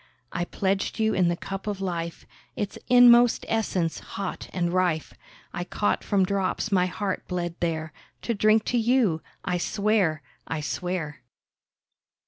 I 0.31 0.45
pledged 0.45 0.97
you 0.97 1.13
in 1.13 1.27
the 1.27 1.35
cup 1.37 1.67
of 1.67 1.79
life, 1.79 2.25
Its 2.55 2.75
inmost 2.89 3.45
essence, 3.47 3.99
hot 3.99 4.49
and 4.51 4.73
rife, 4.73 5.13
I 5.53 5.63
caught 5.63 6.03
from 6.03 6.25
drops 6.25 6.71
my 6.71 6.87
heart 6.87 7.27
bled 7.27 7.53
there, 7.59 7.93
To 8.23 8.33
drink 8.33 8.65
to 8.73 8.79
you, 8.79 9.21
I 9.45 9.59
swear—I 9.59 10.59
swear! 10.59 11.21